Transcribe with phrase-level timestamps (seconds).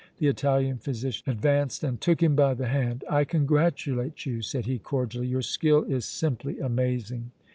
[0.17, 3.03] The Italian physician advanced and took him by the hand.
[3.07, 5.27] "I congratulate you," said he, cordially.
[5.27, 7.29] "Your skill is simply amazing!"